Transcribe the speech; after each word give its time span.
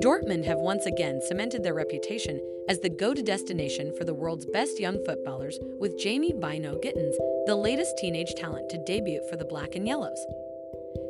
Dortmund 0.00 0.46
have 0.46 0.58
once 0.58 0.86
again 0.86 1.20
cemented 1.20 1.62
their 1.62 1.74
reputation 1.74 2.40
as 2.70 2.80
the 2.80 2.88
go-to 2.88 3.22
destination 3.22 3.92
for 3.98 4.04
the 4.04 4.14
world's 4.14 4.46
best 4.46 4.80
young 4.80 5.04
footballers 5.04 5.58
with 5.78 5.98
Jamie 5.98 6.32
Bynoe-Gittens, 6.32 7.16
the 7.44 7.54
latest 7.54 7.98
teenage 7.98 8.34
talent 8.34 8.70
to 8.70 8.82
debut 8.86 9.20
for 9.28 9.36
the 9.36 9.44
Black 9.44 9.74
and 9.74 9.86
Yellows. 9.86 10.24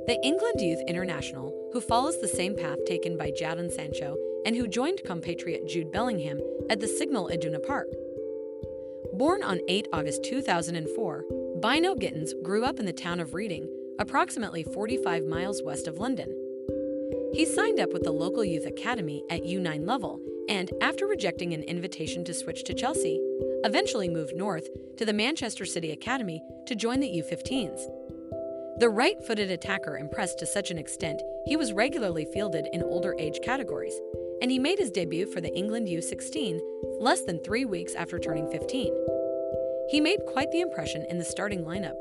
The 0.09 0.19
England 0.25 0.61
youth 0.61 0.83
international, 0.89 1.55
who 1.73 1.81
follows 1.81 2.21
the 2.21 2.27
same 2.27 2.57
path 2.57 2.85
taken 2.85 3.17
by 3.17 3.31
Jadon 3.31 3.71
Sancho 3.71 4.17
and 4.45 4.57
who 4.57 4.67
joined 4.67 5.05
compatriot 5.07 5.69
Jude 5.69 5.93
Bellingham 5.93 6.41
at 6.69 6.81
the 6.81 6.89
Signal 6.89 7.29
Iduna 7.29 7.61
Park. 7.61 7.87
Born 9.13 9.45
on 9.45 9.61
8 9.69 9.87
August 9.93 10.25
2004, 10.25 11.25
Bynoe-Gittens 11.61 12.33
grew 12.43 12.65
up 12.65 12.81
in 12.81 12.87
the 12.87 12.93
town 12.93 13.21
of 13.21 13.35
Reading, 13.35 13.69
approximately 14.01 14.65
45 14.65 15.27
miles 15.27 15.63
west 15.63 15.87
of 15.87 15.99
London. 15.99 16.35
He 17.33 17.45
signed 17.47 17.79
up 17.79 17.93
with 17.93 18.03
the 18.03 18.11
local 18.11 18.45
youth 18.45 18.67
academy 18.67 19.23
at 19.31 19.45
U9 19.45 19.87
level 19.87 20.21
and, 20.49 20.71
after 20.83 21.07
rejecting 21.07 21.55
an 21.55 21.63
invitation 21.63 22.25
to 22.25 22.35
switch 22.35 22.65
to 22.65 22.75
Chelsea, 22.75 23.21
eventually 23.65 24.09
moved 24.09 24.35
north 24.35 24.69
to 24.97 25.05
the 25.05 25.13
Manchester 25.13 25.65
City 25.65 25.93
Academy 25.93 26.43
to 26.67 26.75
join 26.75 26.99
the 26.99 27.23
U15s. 27.23 27.87
The 28.81 28.89
right 28.89 29.23
footed 29.25 29.51
attacker 29.51 29.97
impressed 29.97 30.41
to 30.41 30.47
such 30.47 30.73
an 30.73 30.79
extent 30.79 31.23
he 31.47 31.57
was 31.57 31.73
regularly 31.73 32.25
fielded 32.25 32.69
in 32.73 32.83
older 32.83 33.15
age 33.17 33.39
categories, 33.45 33.99
and 34.43 34.51
he 34.51 34.59
made 34.59 34.81
his 34.81 34.91
debut 34.91 35.27
for 35.27 35.41
the 35.41 35.55
England 35.55 35.87
U16 35.87 36.59
less 36.99 37.23
than 37.23 37.39
three 37.45 37.65
weeks 37.65 37.95
after 37.95 38.19
turning 38.19 38.51
15. 38.51 38.93
He 39.89 40.01
made 40.01 40.27
quite 40.27 40.51
the 40.51 40.63
impression 40.63 41.07
in 41.09 41.19
the 41.19 41.25
starting 41.25 41.65
lineup, 41.65 41.95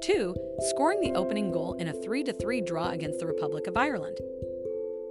too, 0.00 0.34
scoring 0.70 1.00
the 1.00 1.12
opening 1.12 1.52
goal 1.52 1.74
in 1.74 1.88
a 1.88 1.92
3 1.92 2.24
3 2.24 2.60
draw 2.62 2.90
against 2.90 3.20
the 3.20 3.26
Republic 3.26 3.68
of 3.68 3.76
Ireland. 3.76 4.18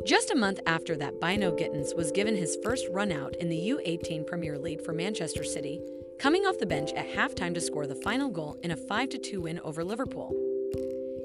Just 0.05 0.31
a 0.31 0.35
month 0.35 0.59
after 0.65 0.97
that, 0.97 1.19
Bynoe-Gittens 1.19 1.93
was 1.93 2.11
given 2.11 2.35
his 2.35 2.57
first 2.63 2.87
run 2.89 3.11
out 3.11 3.35
in 3.35 3.49
the 3.49 3.69
U18 3.69 4.25
Premier 4.25 4.57
League 4.57 4.81
for 4.81 4.93
Manchester 4.93 5.43
City, 5.43 5.79
coming 6.17 6.43
off 6.45 6.57
the 6.57 6.65
bench 6.65 6.91
at 6.93 7.07
halftime 7.07 7.53
to 7.53 7.61
score 7.61 7.85
the 7.85 7.95
final 7.95 8.29
goal 8.29 8.57
in 8.63 8.71
a 8.71 8.75
5 8.75 9.09
2 9.21 9.41
win 9.41 9.59
over 9.59 9.83
Liverpool. 9.83 10.35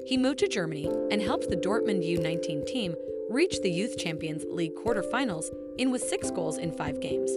He 0.05 0.15
moved 0.15 0.39
to 0.39 0.47
Germany 0.47 0.87
and 1.09 1.21
helped 1.21 1.49
the 1.49 1.57
Dortmund 1.57 2.07
U19 2.07 2.67
team 2.67 2.95
reach 3.29 3.59
the 3.61 3.71
Youth 3.71 3.97
Champions 3.97 4.45
League 4.47 4.75
quarterfinals 4.75 5.45
in 5.79 5.91
with 5.91 6.03
six 6.03 6.29
goals 6.29 6.59
in 6.59 6.71
five 6.71 6.99
games. 6.99 7.31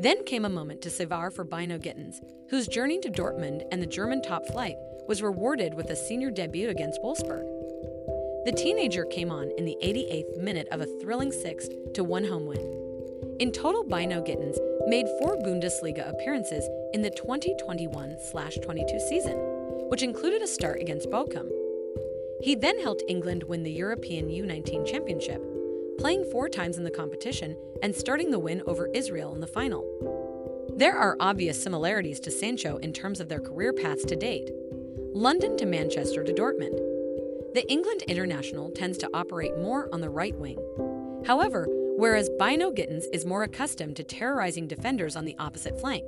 Then 0.00 0.24
came 0.24 0.44
a 0.44 0.50
moment 0.50 0.82
to 0.82 0.90
savor 0.90 1.30
for 1.30 1.44
Bynoe-Gittens, 1.44 2.20
whose 2.50 2.66
journey 2.66 2.98
to 3.00 3.08
Dortmund 3.08 3.62
and 3.70 3.80
the 3.80 3.86
German 3.86 4.20
top 4.20 4.44
flight 4.46 4.74
was 5.06 5.22
rewarded 5.22 5.74
with 5.74 5.90
a 5.90 5.96
senior 5.96 6.30
debut 6.30 6.70
against 6.70 7.00
Wolfsburg. 7.02 7.63
The 8.44 8.52
teenager 8.52 9.06
came 9.06 9.30
on 9.30 9.50
in 9.56 9.64
the 9.64 9.78
88th 9.82 10.36
minute 10.36 10.68
of 10.70 10.82
a 10.82 10.86
thrilling 11.00 11.32
6 11.32 11.68
to 11.94 12.04
1 12.04 12.24
home 12.24 12.44
win. 12.44 13.36
In 13.40 13.50
total, 13.50 13.82
Bynoe-Gittens 13.82 14.58
made 14.86 15.06
four 15.18 15.38
Bundesliga 15.38 16.06
appearances 16.06 16.68
in 16.92 17.00
the 17.00 17.08
2021 17.08 18.16
22 18.62 19.00
season, 19.00 19.38
which 19.88 20.02
included 20.02 20.42
a 20.42 20.46
start 20.46 20.78
against 20.82 21.08
Bochum. 21.08 21.50
He 22.42 22.54
then 22.54 22.78
helped 22.80 23.02
England 23.08 23.44
win 23.44 23.62
the 23.62 23.72
European 23.72 24.28
U19 24.28 24.86
Championship, 24.86 25.42
playing 25.96 26.24
four 26.30 26.50
times 26.50 26.76
in 26.76 26.84
the 26.84 26.90
competition 26.90 27.56
and 27.82 27.96
starting 27.96 28.30
the 28.30 28.38
win 28.38 28.62
over 28.66 28.90
Israel 28.92 29.34
in 29.34 29.40
the 29.40 29.46
final. 29.46 29.86
There 30.76 30.98
are 30.98 31.16
obvious 31.18 31.62
similarities 31.62 32.20
to 32.20 32.30
Sancho 32.30 32.76
in 32.76 32.92
terms 32.92 33.20
of 33.20 33.30
their 33.30 33.40
career 33.40 33.72
paths 33.72 34.04
to 34.04 34.16
date 34.16 34.50
London 35.14 35.56
to 35.56 35.64
Manchester 35.64 36.22
to 36.22 36.32
Dortmund. 36.34 36.93
The 37.54 37.70
England 37.70 38.02
international 38.08 38.72
tends 38.72 38.98
to 38.98 39.10
operate 39.14 39.56
more 39.56 39.88
on 39.92 40.00
the 40.00 40.10
right 40.10 40.34
wing. 40.34 40.58
However, 41.24 41.68
whereas 41.96 42.28
Bynoe-Gittens 42.30 43.04
is 43.12 43.24
more 43.24 43.44
accustomed 43.44 43.94
to 43.94 44.02
terrorizing 44.02 44.66
defenders 44.66 45.14
on 45.14 45.24
the 45.24 45.36
opposite 45.38 45.78
flank. 45.78 46.04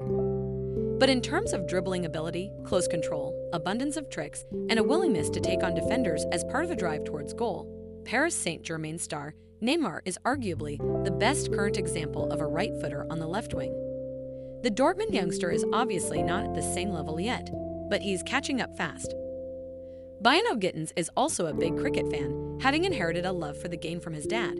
But 0.99 1.09
in 1.09 1.21
terms 1.21 1.53
of 1.53 1.69
dribbling 1.69 2.05
ability, 2.05 2.51
close 2.65 2.89
control, 2.89 3.49
abundance 3.53 3.97
of 3.97 4.11
tricks, 4.11 4.45
and 4.71 4.81
a 4.81 4.83
willingness 4.83 5.31
to 5.31 5.41
take 5.41 5.62
on 5.62 5.77
defenders 5.77 6.25
as 6.33 6.43
part 6.43 6.65
of 6.65 6.73
a 6.73 6.77
drive 6.77 7.05
towards 7.05 7.33
goal, 7.33 8.03
Paris 8.05 8.35
Saint 8.35 8.65
Germain 8.65 8.99
star 8.99 9.33
Neymar 9.62 10.01
is 10.05 10.19
arguably 10.25 10.79
the 11.05 11.12
best 11.12 11.53
current 11.53 11.77
example 11.77 12.29
of 12.33 12.41
a 12.41 12.47
right 12.47 12.73
footer 12.81 13.06
on 13.09 13.21
the 13.21 13.29
left 13.29 13.55
wing. 13.55 13.71
The 14.65 14.71
Dortmund 14.73 15.15
youngster 15.15 15.53
is 15.53 15.65
obviously 15.73 16.25
not 16.25 16.43
at 16.43 16.55
the 16.55 16.75
same 16.75 16.91
level 16.91 17.21
yet, 17.21 17.49
but 17.89 18.03
he's 18.03 18.25
catching 18.25 18.61
up 18.61 18.77
fast. 18.77 19.15
Bynoe-Gittens 20.26 20.92
is 20.97 21.09
also 21.16 21.47
a 21.47 21.54
big 21.54 21.78
cricket 21.78 22.10
fan, 22.10 22.59
having 22.60 22.82
inherited 22.82 23.25
a 23.25 23.31
love 23.31 23.56
for 23.56 23.69
the 23.69 23.76
game 23.76 24.00
from 24.00 24.12
his 24.12 24.26
dad. 24.26 24.59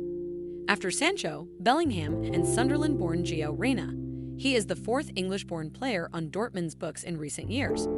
After 0.69 0.93
Sancho, 0.93 1.49
Bellingham, 1.59 2.23
and 2.23 2.47
Sunderland 2.47 3.01
born 3.01 3.25
Gio 3.25 3.53
Reyna, 3.53 3.93
he 4.39 4.55
is 4.55 4.67
the 4.67 4.77
fourth 4.77 5.11
English 5.17 5.43
born 5.43 5.71
player 5.71 6.09
on 6.13 6.31
Dortmund's 6.31 6.77
books 6.77 7.03
in 7.03 7.19
recent 7.19 7.51
years. 7.51 7.89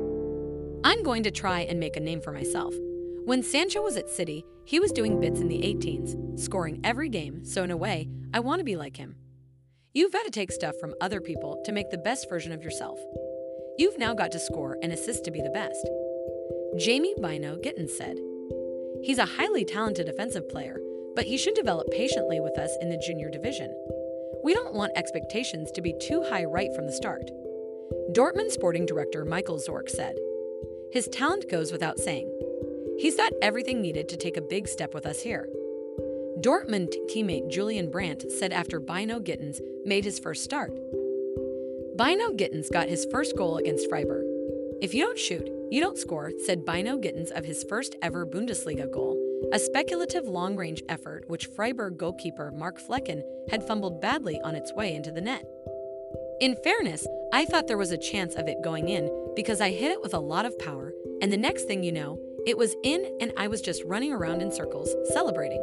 I'm 0.82 1.02
going 1.02 1.22
to 1.24 1.30
try 1.30 1.60
and 1.60 1.78
make 1.78 1.98
a 1.98 2.00
name 2.00 2.22
for 2.22 2.32
myself. 2.32 2.72
When 3.26 3.42
Sancho 3.42 3.82
was 3.82 3.98
at 3.98 4.08
City, 4.08 4.46
he 4.64 4.80
was 4.80 4.90
doing 4.90 5.20
bits 5.20 5.40
in 5.40 5.48
the 5.48 5.60
18s, 5.60 6.40
scoring 6.40 6.80
every 6.84 7.10
game, 7.10 7.44
so 7.44 7.64
in 7.64 7.70
a 7.70 7.76
way, 7.76 8.08
I 8.32 8.40
want 8.40 8.60
to 8.60 8.64
be 8.64 8.76
like 8.76 8.96
him. 8.96 9.14
You've 9.92 10.14
got 10.14 10.24
to 10.24 10.30
take 10.30 10.52
stuff 10.52 10.76
from 10.80 10.94
other 11.02 11.20
people 11.20 11.60
to 11.66 11.72
make 11.72 11.90
the 11.90 11.98
best 11.98 12.30
version 12.30 12.52
of 12.52 12.62
yourself. 12.62 12.98
You've 13.76 13.98
now 13.98 14.14
got 14.14 14.32
to 14.32 14.38
score 14.38 14.78
and 14.82 14.90
assist 14.90 15.22
to 15.26 15.30
be 15.30 15.42
the 15.42 15.50
best. 15.50 15.86
Jamie 16.78 17.14
Bynoe-Gittens 17.18 17.90
said. 17.90 18.20
He's 19.02 19.18
a 19.18 19.24
highly 19.24 19.64
talented 19.64 20.06
defensive 20.06 20.48
player, 20.48 20.80
but 21.16 21.24
he 21.24 21.36
should 21.36 21.54
develop 21.54 21.90
patiently 21.90 22.38
with 22.38 22.56
us 22.56 22.70
in 22.80 22.88
the 22.88 23.02
junior 23.04 23.28
division. 23.28 23.74
We 24.44 24.54
don't 24.54 24.74
want 24.74 24.92
expectations 24.94 25.72
to 25.72 25.82
be 25.82 25.92
too 26.00 26.22
high 26.30 26.44
right 26.44 26.72
from 26.76 26.86
the 26.86 26.92
start. 26.92 27.32
Dortmund 28.12 28.52
sporting 28.52 28.86
director 28.86 29.24
Michael 29.24 29.58
Zorc 29.58 29.88
said. 29.88 30.14
His 30.92 31.08
talent 31.08 31.50
goes 31.50 31.72
without 31.72 31.98
saying. 31.98 32.32
He's 32.96 33.16
got 33.16 33.32
everything 33.42 33.82
needed 33.82 34.08
to 34.10 34.16
take 34.16 34.36
a 34.36 34.40
big 34.42 34.68
step 34.68 34.94
with 34.94 35.04
us 35.04 35.20
here. 35.20 35.48
Dortmund 36.40 36.94
teammate 37.10 37.50
Julian 37.50 37.90
Brandt 37.90 38.30
said 38.30 38.52
after 38.52 38.80
Bynoe-Gittens 38.80 39.60
made 39.84 40.04
his 40.04 40.20
first 40.20 40.44
start. 40.44 40.70
Bynoe-Gittens 41.96 42.70
got 42.70 42.88
his 42.88 43.04
first 43.10 43.36
goal 43.36 43.56
against 43.56 43.88
Freiburg. 43.88 44.24
If 44.80 44.94
you 44.94 45.04
don't 45.04 45.18
shoot, 45.18 45.50
you 45.70 45.80
don't 45.80 45.98
score, 45.98 46.32
said 46.46 46.64
Bynoe-Gittens 46.64 47.30
of 47.30 47.44
his 47.44 47.64
first 47.64 47.96
ever 48.00 48.24
Bundesliga 48.24 48.90
goal, 48.90 49.16
a 49.52 49.58
speculative 49.58 50.26
long 50.26 50.56
range 50.56 50.82
effort 50.88 51.24
which 51.28 51.46
Freiburg 51.46 51.98
goalkeeper 51.98 52.50
Mark 52.50 52.80
Flekken 52.80 53.22
had 53.50 53.66
fumbled 53.66 54.00
badly 54.00 54.40
on 54.42 54.54
its 54.54 54.72
way 54.72 54.94
into 54.94 55.10
the 55.10 55.20
net. 55.20 55.46
In 56.40 56.56
fairness, 56.64 57.06
I 57.32 57.44
thought 57.44 57.66
there 57.66 57.76
was 57.76 57.90
a 57.90 57.98
chance 57.98 58.34
of 58.34 58.48
it 58.48 58.62
going 58.62 58.88
in 58.88 59.10
because 59.36 59.60
I 59.60 59.70
hit 59.70 59.90
it 59.90 60.00
with 60.00 60.14
a 60.14 60.20
lot 60.20 60.46
of 60.46 60.58
power, 60.58 60.92
and 61.20 61.32
the 61.32 61.36
next 61.36 61.64
thing 61.64 61.82
you 61.82 61.92
know, 61.92 62.18
it 62.46 62.56
was 62.56 62.74
in 62.82 63.18
and 63.20 63.32
I 63.36 63.48
was 63.48 63.60
just 63.60 63.84
running 63.84 64.12
around 64.12 64.40
in 64.40 64.52
circles, 64.52 64.94
celebrating. 65.12 65.62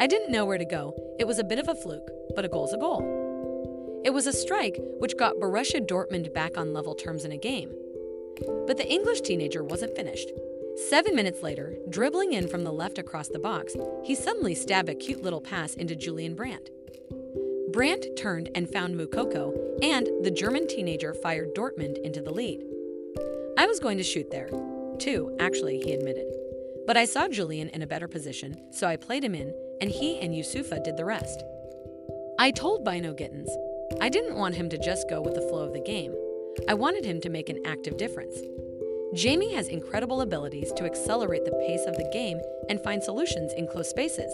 I 0.00 0.06
didn't 0.06 0.32
know 0.32 0.46
where 0.46 0.58
to 0.58 0.64
go, 0.64 0.94
it 1.18 1.26
was 1.26 1.38
a 1.38 1.44
bit 1.44 1.58
of 1.58 1.68
a 1.68 1.74
fluke, 1.74 2.10
but 2.34 2.44
a 2.44 2.48
goal's 2.48 2.72
a 2.72 2.78
goal. 2.78 4.00
It 4.04 4.10
was 4.10 4.26
a 4.26 4.32
strike 4.32 4.80
which 4.98 5.16
got 5.16 5.36
Borussia 5.36 5.86
Dortmund 5.86 6.32
back 6.32 6.56
on 6.56 6.72
level 6.72 6.94
terms 6.94 7.24
in 7.24 7.32
a 7.32 7.36
game. 7.36 7.72
But 8.66 8.76
the 8.76 8.88
English 8.88 9.20
teenager 9.20 9.62
wasn't 9.62 9.96
finished. 9.96 10.30
Seven 10.88 11.14
minutes 11.14 11.42
later, 11.42 11.76
dribbling 11.90 12.32
in 12.32 12.48
from 12.48 12.64
the 12.64 12.72
left 12.72 12.98
across 12.98 13.28
the 13.28 13.38
box, 13.38 13.76
he 14.04 14.14
suddenly 14.14 14.54
stabbed 14.54 14.88
a 14.88 14.94
cute 14.94 15.22
little 15.22 15.40
pass 15.40 15.74
into 15.74 15.94
Julian 15.94 16.34
Brandt. 16.34 16.70
Brandt 17.72 18.06
turned 18.16 18.50
and 18.54 18.70
found 18.70 18.94
Moukoko, 18.94 19.78
and 19.82 20.08
the 20.22 20.30
German 20.30 20.66
teenager 20.66 21.14
fired 21.14 21.54
Dortmund 21.54 22.00
into 22.02 22.20
the 22.20 22.32
lead. 22.32 22.62
I 23.58 23.66
was 23.66 23.80
going 23.80 23.98
to 23.98 24.04
shoot 24.04 24.30
there. 24.30 24.48
Two, 24.98 25.36
actually, 25.40 25.80
he 25.80 25.92
admitted. 25.92 26.26
But 26.86 26.96
I 26.96 27.04
saw 27.04 27.28
Julian 27.28 27.68
in 27.68 27.82
a 27.82 27.86
better 27.86 28.08
position, 28.08 28.56
so 28.72 28.86
I 28.86 28.96
played 28.96 29.24
him 29.24 29.34
in, 29.34 29.54
and 29.80 29.90
he 29.90 30.18
and 30.20 30.34
Youssoufa 30.34 30.82
did 30.82 30.96
the 30.96 31.04
rest. 31.04 31.42
I 32.38 32.50
told 32.50 32.84
Bynoe-Gittens, 32.84 33.50
I 34.00 34.08
didn't 34.08 34.36
want 34.36 34.54
him 34.54 34.68
to 34.70 34.78
just 34.78 35.08
go 35.08 35.20
with 35.20 35.34
the 35.34 35.42
flow 35.42 35.64
of 35.64 35.72
the 35.72 35.80
game. 35.80 36.14
I 36.68 36.74
wanted 36.74 37.04
him 37.04 37.20
to 37.22 37.30
make 37.30 37.48
an 37.48 37.60
active 37.66 37.96
difference. 37.96 38.36
Jamie 39.14 39.54
has 39.54 39.68
incredible 39.68 40.20
abilities 40.20 40.72
to 40.74 40.84
accelerate 40.84 41.44
the 41.44 41.64
pace 41.66 41.84
of 41.86 41.96
the 41.96 42.08
game 42.12 42.40
and 42.68 42.82
find 42.82 43.02
solutions 43.02 43.52
in 43.54 43.66
close 43.66 43.90
spaces. 43.90 44.32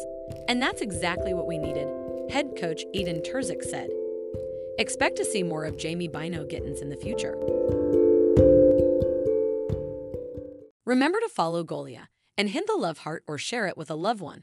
And 0.49 0.61
that's 0.61 0.83
exactly 0.83 1.35
what 1.35 1.47
we 1.47 1.59
needed, 1.59 1.89
head 2.31 2.57
coach 2.57 2.85
Edin 2.95 3.23
Terzic 3.23 3.63
said. 3.63 3.91
Expect 4.79 5.17
to 5.17 5.25
see 5.25 5.43
more 5.43 5.65
of 5.65 5.77
Jamie 5.77 6.09
Bynoe-Gittens 6.09 6.81
in 6.81 6.91
the 6.91 6.97
future. 6.97 7.37
Remember 10.85 11.19
to 11.21 11.29
follow 11.29 11.65
Golia 11.65 12.09
and 12.37 12.51
hit 12.51 12.67
the 12.67 12.75
love 12.75 12.99
heart 12.99 13.25
or 13.27 13.39
share 13.39 13.67
it 13.67 13.77
with 13.77 13.91
a 13.91 13.97
loved 13.97 14.21
one. 14.21 14.37